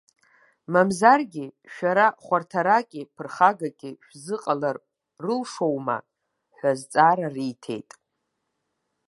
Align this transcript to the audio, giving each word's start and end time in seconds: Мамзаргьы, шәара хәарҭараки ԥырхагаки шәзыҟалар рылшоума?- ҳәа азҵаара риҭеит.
Мамзаргьы, 0.71 1.45
шәара 1.73 2.07
хәарҭараки 2.23 3.09
ԥырхагаки 3.15 3.93
шәзыҟалар 4.05 4.77
рылшоума?- 5.23 6.05
ҳәа 6.57 6.71
азҵаара 6.75 7.27
риҭеит. 7.35 7.89